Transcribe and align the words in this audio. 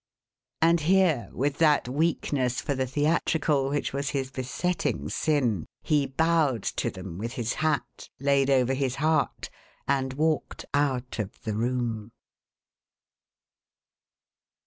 And 0.63 0.79
here 0.79 1.29
with 1.31 1.59
that 1.59 1.87
weakness 1.87 2.59
for 2.59 2.73
the 2.73 2.87
theatrical 2.87 3.69
which 3.69 3.93
was 3.93 4.09
his 4.09 4.31
besetting 4.31 5.09
sin, 5.09 5.67
he 5.83 6.07
bowed 6.07 6.63
to 6.81 6.89
them 6.89 7.19
with 7.19 7.33
his 7.33 7.53
hat 7.61 8.09
laid 8.19 8.49
over 8.49 8.73
his 8.73 8.95
heart, 8.95 9.51
and 9.87 10.13
walked 10.13 10.65
out 10.73 11.19
of 11.19 11.39
the 11.43 11.53
room. 11.55 12.11